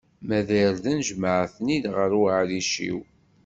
[0.27, 2.99] Ma d irden, jemɛet-ten-id ɣer uɛric-iw.